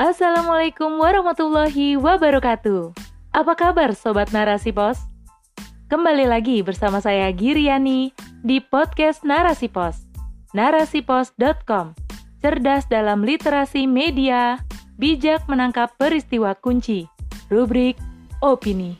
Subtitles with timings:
[0.00, 2.96] Assalamualaikum warahmatullahi wabarakatuh.
[3.36, 4.96] Apa kabar Sobat Narasi Pos?
[5.92, 8.08] Kembali lagi bersama saya Giriani
[8.40, 10.00] di podcast Narasi Pos.
[10.56, 11.92] Narasipos.com
[12.40, 14.64] Cerdas dalam literasi media,
[14.96, 17.04] bijak menangkap peristiwa kunci.
[17.52, 18.00] Rubrik
[18.40, 18.96] Opini.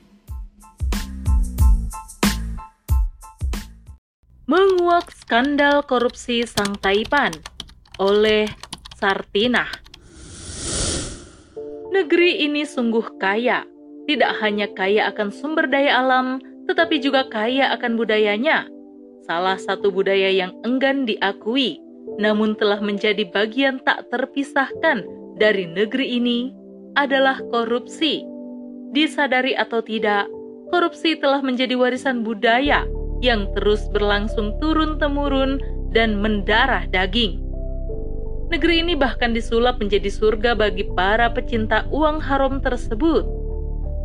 [4.44, 7.32] Menguak skandal korupsi Sang Taipan
[7.96, 8.52] oleh
[9.00, 9.89] Sartinah.
[12.00, 13.68] Negeri ini sungguh kaya,
[14.08, 18.64] tidak hanya kaya akan sumber daya alam, tetapi juga kaya akan budayanya.
[19.28, 21.76] Salah satu budaya yang enggan diakui,
[22.16, 25.04] namun telah menjadi bagian tak terpisahkan
[25.36, 26.48] dari negeri ini
[26.96, 28.24] adalah korupsi.
[28.96, 30.24] Disadari atau tidak,
[30.72, 32.88] korupsi telah menjadi warisan budaya
[33.20, 35.60] yang terus berlangsung turun-temurun
[35.92, 37.49] dan mendarah daging.
[38.50, 43.22] Negeri ini bahkan disulap menjadi surga bagi para pecinta uang haram tersebut.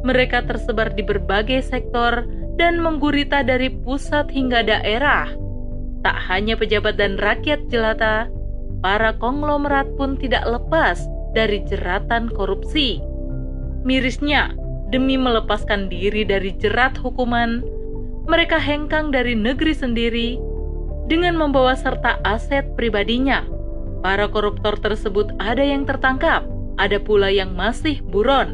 [0.05, 2.29] Mereka tersebar di berbagai sektor
[2.61, 5.33] dan menggurita dari pusat hingga daerah.
[6.05, 8.29] Tak hanya pejabat dan rakyat jelata,
[8.85, 11.01] para konglomerat pun tidak lepas
[11.33, 13.01] dari jeratan korupsi.
[13.81, 14.53] Mirisnya,
[14.93, 17.65] demi melepaskan diri dari jerat hukuman,
[18.29, 20.37] mereka hengkang dari negeri sendiri
[21.09, 23.54] dengan membawa serta aset pribadinya
[24.05, 26.45] Para koruptor tersebut ada yang tertangkap,
[26.77, 28.53] ada pula yang masih buron.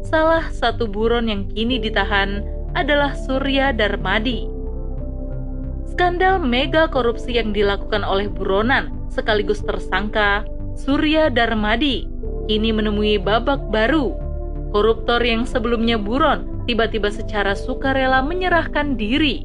[0.00, 2.40] Salah satu buron yang kini ditahan
[2.72, 4.48] adalah Surya Darmadi.
[5.92, 10.48] Skandal mega korupsi yang dilakukan oleh buronan sekaligus tersangka
[10.80, 12.08] Surya Darmadi
[12.48, 14.16] kini menemui babak baru.
[14.72, 19.44] Koruptor yang sebelumnya buron tiba-tiba secara sukarela menyerahkan diri.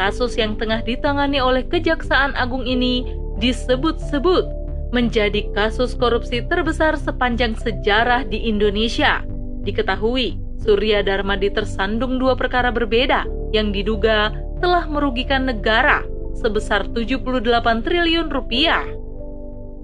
[0.00, 3.04] Kasus yang tengah ditangani oleh Kejaksaan Agung ini
[3.36, 4.57] disebut-sebut
[4.90, 9.20] menjadi kasus korupsi terbesar sepanjang sejarah di Indonesia.
[9.64, 16.02] Diketahui, Surya Darmadi tersandung dua perkara berbeda yang diduga telah merugikan negara
[16.34, 18.84] sebesar 78 triliun rupiah.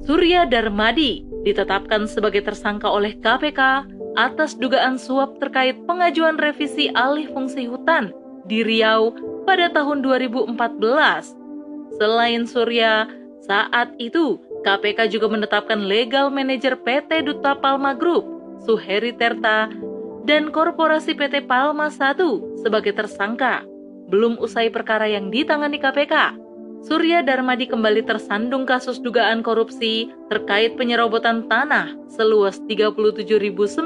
[0.04, 7.66] Surya Darmadi ditetapkan sebagai tersangka oleh KPK atas dugaan suap terkait pengajuan revisi alih fungsi
[7.66, 8.14] hutan
[8.46, 9.16] di Riau
[9.48, 10.56] pada tahun 2014.
[11.96, 13.08] Selain Surya,
[13.44, 18.24] saat itu KPK juga menetapkan legal manajer PT Duta Palma Group,
[18.64, 19.68] Suheri Terta,
[20.24, 22.16] dan Korporasi PT Palma I
[22.64, 23.60] sebagai tersangka.
[24.08, 26.40] Belum usai perkara yang ditangani KPK,
[26.84, 33.80] Surya Darmadi kembali tersandung kasus dugaan korupsi terkait penyerobotan tanah seluas 37.095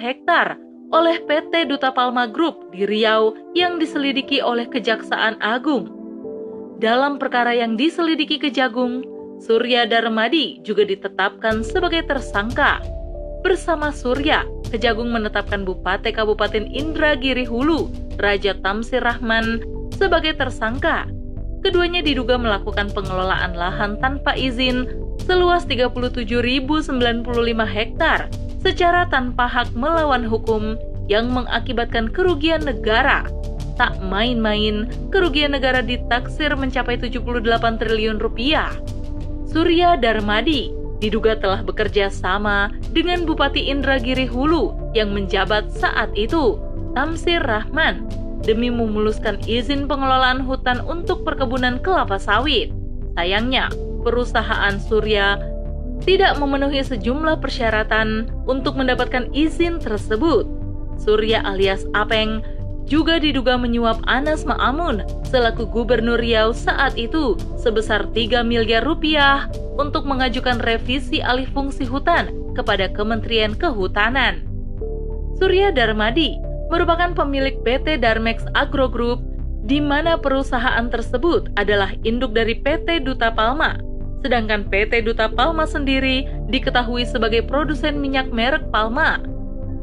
[0.00, 0.56] hektar
[0.96, 5.92] oleh PT Duta Palma Group di Riau yang diselidiki oleh Kejaksaan Agung.
[6.80, 9.04] Dalam perkara yang diselidiki Kejagung,
[9.36, 12.80] Surya Darmadi juga ditetapkan sebagai tersangka.
[13.44, 14.42] Bersama Surya,
[14.72, 17.86] Kejagung menetapkan Bupati Kabupaten Indragiri Hulu,
[18.18, 19.62] Raja Tamsir Rahman,
[19.94, 21.06] sebagai tersangka.
[21.62, 24.90] Keduanya diduga melakukan pengelolaan lahan tanpa izin
[25.22, 26.90] seluas 37.095
[27.64, 28.30] hektar
[28.62, 30.74] secara tanpa hak melawan hukum
[31.06, 33.22] yang mengakibatkan kerugian negara.
[33.76, 37.44] Tak main-main, kerugian negara ditaksir mencapai 78
[37.78, 38.72] triliun rupiah.
[39.56, 40.68] Surya Darmadi
[41.00, 46.60] diduga telah bekerja sama dengan Bupati Indragiri Hulu yang menjabat saat itu,
[46.92, 48.04] Tamsir Rahman,
[48.44, 52.68] demi memuluskan izin pengelolaan hutan untuk perkebunan kelapa sawit.
[53.16, 53.72] Sayangnya,
[54.04, 55.40] perusahaan Surya
[56.04, 60.44] tidak memenuhi sejumlah persyaratan untuk mendapatkan izin tersebut.
[61.00, 62.44] Surya alias Apeng
[62.86, 70.06] juga diduga menyuap Anas Ma'amun selaku Gubernur Riau saat itu sebesar 3 miliar rupiah untuk
[70.06, 74.46] mengajukan revisi alih fungsi hutan kepada Kementerian Kehutanan.
[75.36, 76.38] Surya Darmadi
[76.70, 79.20] merupakan pemilik PT Darmex Agro Group
[79.66, 83.76] di mana perusahaan tersebut adalah induk dari PT Duta Palma.
[84.22, 89.18] Sedangkan PT Duta Palma sendiri diketahui sebagai produsen minyak merek Palma.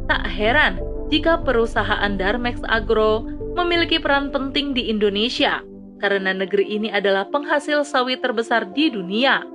[0.08, 5.62] Tak heran jika perusahaan Darmex Agro memiliki peran penting di Indonesia
[6.02, 9.46] karena negeri ini adalah penghasil sawit terbesar di dunia.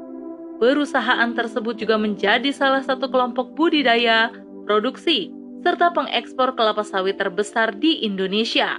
[0.62, 4.30] Perusahaan tersebut juga menjadi salah satu kelompok budidaya,
[4.70, 5.34] produksi,
[5.66, 8.78] serta pengekspor kelapa sawit terbesar di Indonesia.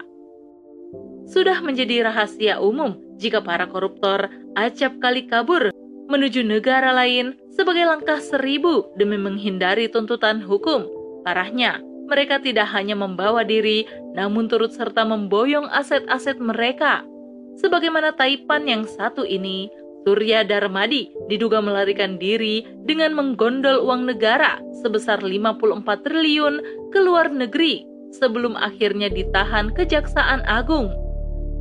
[1.28, 5.76] Sudah menjadi rahasia umum jika para koruptor acap kali kabur
[6.08, 10.88] menuju negara lain sebagai langkah seribu demi menghindari tuntutan hukum.
[11.28, 13.85] Parahnya, mereka tidak hanya membawa diri,
[14.17, 17.06] namun turut serta memboyong aset-aset mereka.
[17.61, 19.69] Sebagaimana Taipan yang satu ini,
[20.07, 26.56] Surya Darmadi diduga melarikan diri dengan menggondol uang negara sebesar 54 triliun
[26.89, 27.85] ke luar negeri
[28.15, 30.89] sebelum akhirnya ditahan Kejaksaan Agung.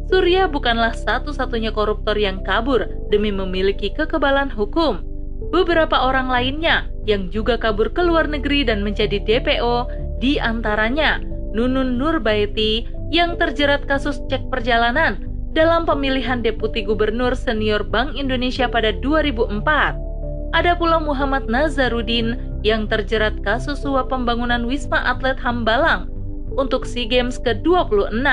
[0.08, 5.04] Surya bukanlah satu-satunya koruptor yang kabur demi memiliki kekebalan hukum.
[5.48, 9.88] Beberapa orang lainnya yang juga kabur ke luar negeri dan menjadi DPO,
[10.18, 11.22] di antaranya
[11.54, 15.24] Nunun Nurbaiti yang terjerat kasus cek perjalanan
[15.56, 20.52] dalam pemilihan Deputi Gubernur Senior Bank Indonesia pada 2004.
[20.52, 26.08] Ada pula Muhammad Nazarudin yang terjerat kasus suap pembangunan Wisma Atlet Hambalang
[26.56, 28.26] untuk SEA Games ke-26.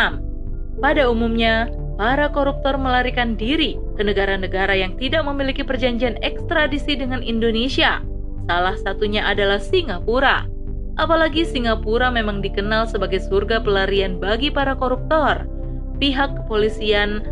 [0.83, 8.03] Pada umumnya, para koruptor melarikan diri ke negara-negara yang tidak memiliki perjanjian ekstradisi dengan Indonesia.
[8.45, 10.45] Salah satunya adalah Singapura.
[10.95, 15.43] Apalagi Singapura memang dikenal sebagai surga pelarian bagi para koruptor.
[15.99, 17.23] Pihak kepolisian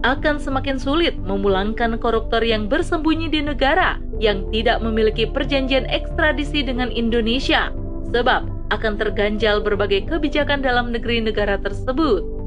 [0.00, 6.88] akan semakin sulit memulangkan koruptor yang bersembunyi di negara yang tidak memiliki perjanjian ekstradisi dengan
[6.88, 7.68] Indonesia,
[8.08, 12.39] sebab akan terganjal berbagai kebijakan dalam negeri negara tersebut.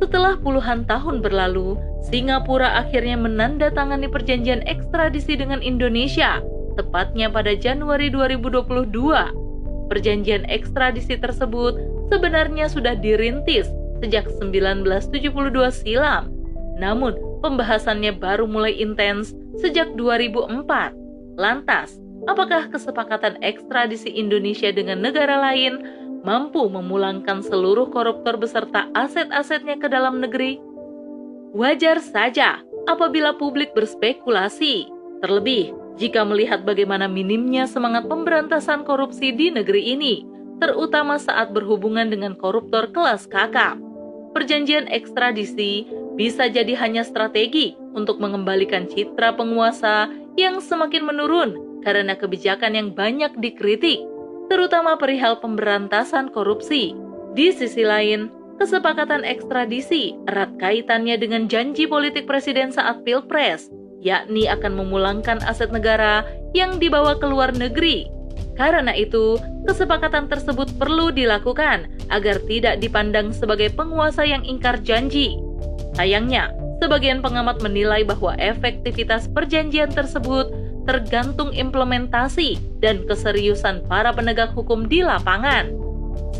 [0.00, 1.76] Setelah puluhan tahun berlalu,
[2.08, 6.40] Singapura akhirnya menandatangani perjanjian ekstradisi dengan Indonesia,
[6.80, 8.88] tepatnya pada Januari 2022.
[9.92, 11.76] Perjanjian ekstradisi tersebut
[12.08, 13.68] sebenarnya sudah dirintis
[14.00, 15.28] sejak 1972
[15.68, 16.32] silam.
[16.80, 17.12] Namun,
[17.44, 20.96] pembahasannya baru mulai intens sejak 2004.
[21.36, 29.88] Lantas, apakah kesepakatan ekstradisi Indonesia dengan negara lain mampu memulangkan seluruh koruptor beserta aset-asetnya ke
[29.88, 30.60] dalam negeri?
[31.50, 34.86] Wajar saja apabila publik berspekulasi,
[35.18, 40.24] terlebih jika melihat bagaimana minimnya semangat pemberantasan korupsi di negeri ini,
[40.62, 43.76] terutama saat berhubungan dengan koruptor kelas kakap.
[44.30, 50.06] Perjanjian ekstradisi bisa jadi hanya strategi untuk mengembalikan citra penguasa
[50.38, 54.04] yang semakin menurun karena kebijakan yang banyak dikritik
[54.50, 56.92] terutama perihal pemberantasan korupsi.
[57.38, 63.70] Di sisi lain, kesepakatan ekstradisi erat kaitannya dengan janji politik presiden saat Pilpres,
[64.02, 68.10] yakni akan memulangkan aset negara yang dibawa ke luar negeri.
[68.58, 75.38] Karena itu, kesepakatan tersebut perlu dilakukan agar tidak dipandang sebagai penguasa yang ingkar janji.
[75.94, 76.52] Sayangnya,
[76.82, 80.50] sebagian pengamat menilai bahwa efektivitas perjanjian tersebut
[80.90, 85.70] tergantung implementasi dan keseriusan para penegak hukum di lapangan.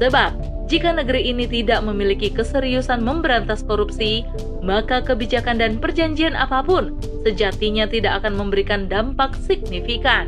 [0.02, 0.34] Sebab,
[0.66, 4.26] jika negeri ini tidak memiliki keseriusan memberantas korupsi,
[4.58, 10.26] maka kebijakan dan perjanjian apa pun sejatinya tidak akan memberikan dampak signifikan.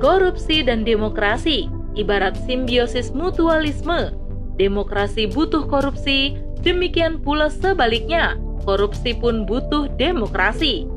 [0.00, 4.16] Korupsi dan demokrasi ibarat simbiosis mutualisme.
[4.54, 10.93] Demokrasi butuh korupsi, demikian pula sebaliknya, korupsi pun butuh demokrasi.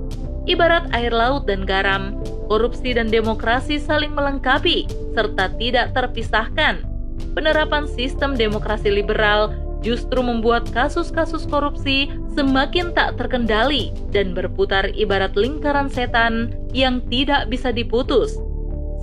[0.47, 2.15] Ibarat air laut dan garam,
[2.47, 6.88] korupsi dan demokrasi saling melengkapi serta tidak terpisahkan.
[7.35, 9.51] Penerapan sistem demokrasi liberal
[9.83, 17.75] justru membuat kasus-kasus korupsi semakin tak terkendali dan berputar ibarat lingkaran setan yang tidak bisa
[17.75, 18.39] diputus.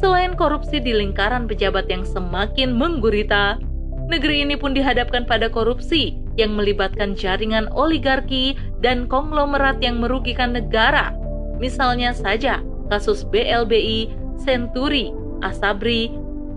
[0.01, 3.61] Selain korupsi di lingkaran pejabat yang semakin menggurita,
[4.09, 11.15] negeri ini pun dihadapkan pada korupsi yang melibatkan jaringan oligarki dan konglomerat yang merugikan negara
[11.63, 16.11] Misalnya saja kasus BLBI, Senturi, Asabri,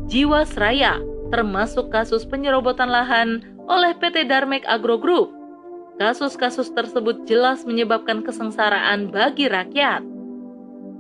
[0.10, 1.00] Jiwasraya,
[1.30, 5.36] termasuk kasus penyerobotan lahan oleh PT Darmek Agro Group.
[5.98, 10.06] Kasus-kasus tersebut jelas menyebabkan kesengsaraan bagi rakyat.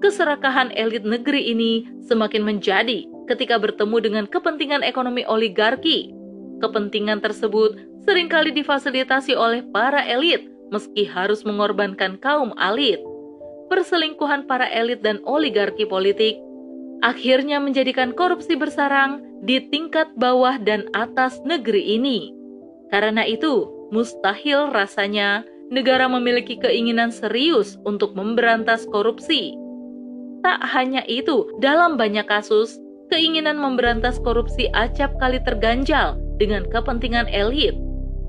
[0.01, 6.13] Keserakahan elit negeri ini semakin menjadi ketika bertemu dengan kepentingan ekonomi oligarki.
[6.57, 12.99] Kepentingan tersebut sering kali difasilitasi oleh para elit meski harus mengorbankan kaum alit
[13.67, 16.39] perselingkuhan para elit dan oligarki politik,
[17.05, 22.33] akhirnya menjadikan korupsi bersarang di tingkat bawah dan atas negeri ini.
[22.89, 29.53] Karena itu, mustahil rasanya negara memiliki keinginan serius untuk memberantas korupsi.
[30.41, 32.79] Tak hanya itu, dalam banyak kasus,
[33.11, 37.75] keinginan memberantas korupsi acap kali terganjal dengan kepentingan elit.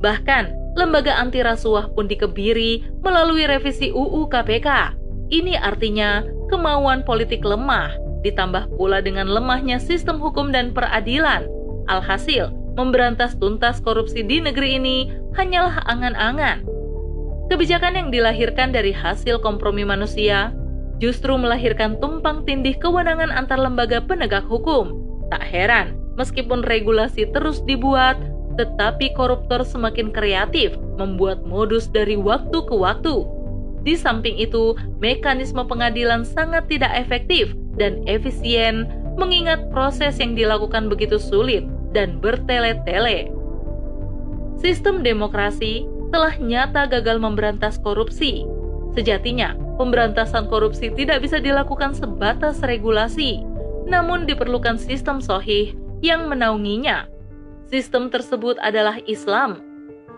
[0.02, 4.97] Bahkan, lembaga anti rasuah pun dikebiri melalui revisi UU KPK
[5.28, 7.92] ini artinya kemauan politik lemah,
[8.24, 11.44] ditambah pula dengan lemahnya sistem hukum dan peradilan.
[11.88, 16.64] Alhasil, memberantas tuntas korupsi di negeri ini hanyalah angan-angan.
[17.48, 20.52] Kebijakan yang dilahirkan dari hasil kompromi manusia
[21.00, 24.96] justru melahirkan tumpang tindih kewenangan antar lembaga penegak hukum.
[25.32, 28.16] Tak heran, meskipun regulasi terus dibuat,
[28.60, 33.37] tetapi koruptor semakin kreatif membuat modus dari waktu ke waktu
[33.88, 38.84] Di samping itu, mekanisme pengadilan sangat tidak efektif dan efisien
[39.16, 41.64] mengingat proses yang dilakukan begitu sulit
[41.96, 43.32] dan bertele-tele.
[44.60, 48.44] Sistem demokrasi telah nyata gagal memberantas korupsi.
[48.92, 53.40] Sejatinya, pemberantasan korupsi tidak bisa dilakukan sebatas regulasi,
[53.88, 55.72] namun diperlukan sistem sohih
[56.04, 57.08] yang menaunginya.
[57.72, 59.64] Sistem tersebut adalah Islam.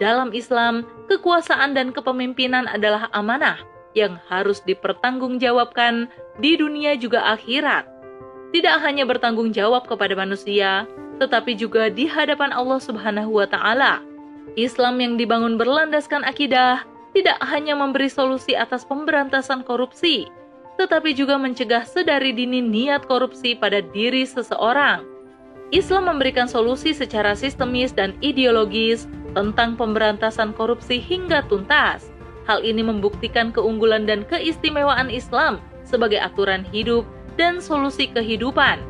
[0.03, 3.59] Dalam Islam, kekuasaan dan kepemimpinan adalah amanah
[3.99, 6.07] yang harus dipertanggungjawabkan
[6.38, 7.85] di dunia juga akhirat.
[8.55, 10.87] Tidak hanya bertanggung jawab kepada manusia,
[11.19, 13.99] tetapi juga di hadapan Allah Subhanahu wa taala.
[14.55, 16.83] Islam yang dibangun berlandaskan akidah
[17.14, 20.31] tidak hanya memberi solusi atas pemberantasan korupsi,
[20.79, 25.02] tetapi juga mencegah sedari dini niat korupsi pada diri seseorang.
[25.71, 32.11] Islam memberikan solusi secara sistemis dan ideologis tentang pemberantasan korupsi hingga tuntas.
[32.49, 37.07] Hal ini membuktikan keunggulan dan keistimewaan Islam sebagai aturan hidup
[37.39, 38.83] dan solusi kehidupan.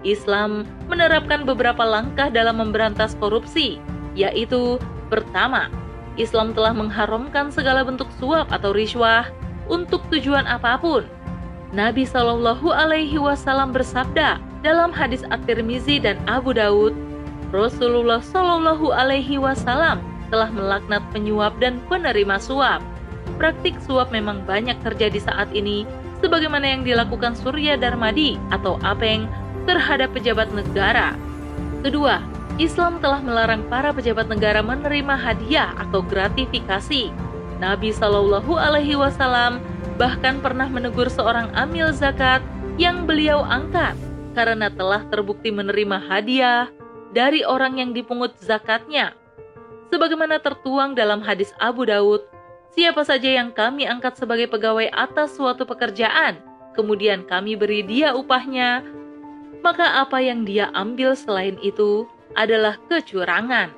[0.00, 3.76] Islam menerapkan beberapa langkah dalam memberantas korupsi,
[4.16, 4.80] yaitu
[5.12, 5.68] pertama,
[6.16, 9.28] Islam telah mengharamkan segala bentuk suap atau riswah
[9.68, 11.04] untuk tujuan apa pun.
[11.70, 16.92] Nabi Shallallahu Alaihi Wasallam bersabda dalam hadis At-Tirmizi dan Abu Daud,
[17.50, 19.98] Rasulullah Shallallahu Alaihi Wasallam
[20.30, 22.78] telah melaknat penyuap dan penerima suap.
[23.42, 25.82] Praktik suap memang banyak terjadi saat ini,
[26.22, 29.26] sebagaimana yang dilakukan Surya Darmadi atau Apeng
[29.66, 31.18] terhadap pejabat negara.
[31.82, 32.22] Kedua,
[32.62, 37.10] Islam telah melarang para pejabat negara menerima hadiah atau gratifikasi.
[37.58, 39.58] Nabi Shallallahu Alaihi Wasallam
[39.98, 42.40] bahkan pernah menegur seorang amil zakat
[42.80, 43.92] yang beliau angkat
[44.32, 46.70] karena telah terbukti menerima hadiah
[47.10, 49.14] dari orang yang dipungut zakatnya.
[49.90, 52.22] Sebagaimana tertuang dalam hadis Abu Daud,
[52.70, 56.38] siapa saja yang kami angkat sebagai pegawai atas suatu pekerjaan,
[56.78, 58.86] kemudian kami beri dia upahnya,
[59.60, 62.06] maka apa yang dia ambil selain itu
[62.38, 63.74] adalah kecurangan.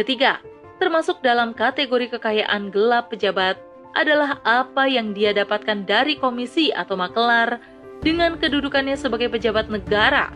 [0.00, 0.40] Ketiga,
[0.80, 3.60] termasuk dalam kategori kekayaan gelap pejabat
[3.92, 7.58] adalah apa yang dia dapatkan dari komisi atau makelar
[8.00, 10.30] dengan kedudukannya sebagai pejabat negara.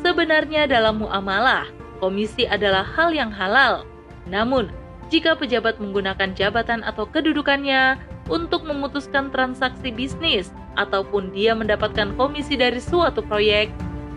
[0.00, 1.68] Sebenarnya dalam muamalah,
[2.02, 3.86] komisi adalah hal yang halal.
[4.26, 4.72] Namun,
[5.12, 8.00] jika pejabat menggunakan jabatan atau kedudukannya
[8.32, 13.70] untuk memutuskan transaksi bisnis ataupun dia mendapatkan komisi dari suatu proyek,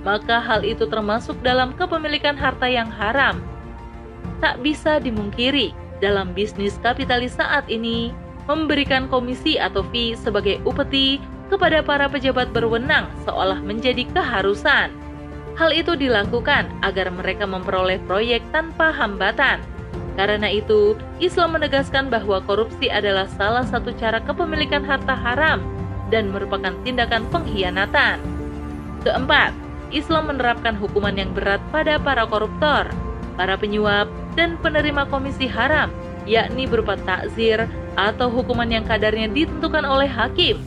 [0.07, 3.43] maka hal itu termasuk dalam kepemilikan harta yang haram.
[4.39, 8.13] Tak bisa dimungkiri, dalam bisnis kapitalis saat ini,
[8.47, 11.19] memberikan komisi atau fee sebagai upeti
[11.51, 15.06] kepada para pejabat berwenang seolah menjadi keharusan.
[15.57, 19.57] Hal itu dilakukan agar mereka memperoleh proyek tanpa hambatan.
[20.13, 25.65] Karena itu, Islam menegaskan bahwa korupsi adalah salah satu cara kepemilikan harta haram
[26.13, 28.21] dan merupakan tindakan pengkhianatan.
[29.01, 29.53] Keempat,
[29.89, 32.85] Islam menerapkan hukuman yang berat pada para koruptor,
[33.33, 35.89] para penyuap, dan penerima komisi haram,
[36.29, 37.65] yakni berupa takzir
[37.97, 40.61] atau hukuman yang kadarnya ditentukan oleh hakim.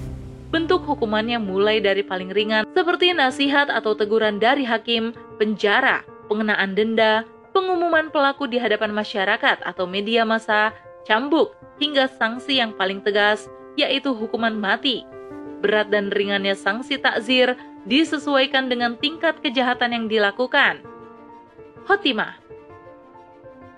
[0.50, 7.23] Bentuk hukumannya mulai dari paling ringan seperti nasihat atau teguran dari hakim, penjara, pengenaan denda,
[7.54, 10.75] pengumuman pelaku di hadapan masyarakat atau media massa,
[11.07, 13.47] cambuk, hingga sanksi yang paling tegas,
[13.78, 15.07] yaitu hukuman mati.
[15.62, 17.54] Berat dan ringannya sanksi takzir
[17.87, 20.83] disesuaikan dengan tingkat kejahatan yang dilakukan.
[21.87, 22.37] Khotimah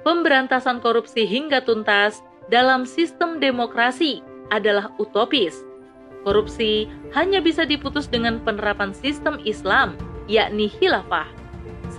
[0.02, 5.71] Pemberantasan korupsi hingga tuntas dalam sistem demokrasi adalah utopis.
[6.22, 9.98] Korupsi hanya bisa diputus dengan penerapan sistem Islam,
[10.30, 11.26] yakni khilafah.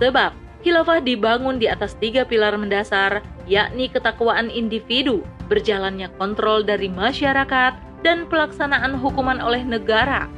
[0.00, 0.32] Sebab
[0.64, 5.20] khilafah dibangun di atas tiga pilar mendasar, yakni ketakwaan individu,
[5.52, 10.28] berjalannya kontrol dari masyarakat, dan pelaksanaan hukuman oleh negara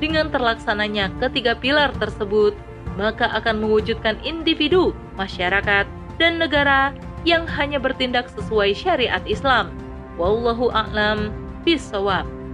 [0.00, 2.56] dengan terlaksananya ketiga pilar tersebut,
[2.96, 5.84] maka akan mewujudkan individu, masyarakat,
[6.16, 6.96] dan negara
[7.28, 9.68] yang hanya bertindak sesuai syariat Islam.
[10.16, 11.28] Wallahu a'lam
[11.68, 12.24] bishawab.